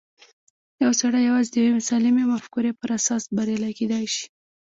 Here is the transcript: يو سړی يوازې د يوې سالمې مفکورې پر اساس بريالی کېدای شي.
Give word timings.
يو 0.83 0.91
سړی 1.01 1.21
يوازې 1.29 1.49
د 1.53 1.57
يوې 1.67 1.81
سالمې 1.89 2.23
مفکورې 2.33 2.71
پر 2.79 2.89
اساس 2.97 3.23
بريالی 3.35 3.71
کېدای 3.79 4.05
شي. 4.13 4.25